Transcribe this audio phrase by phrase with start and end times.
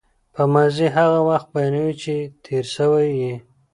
[0.53, 3.33] ماضي هغه وخت بیانوي، چي تېر سوی يي.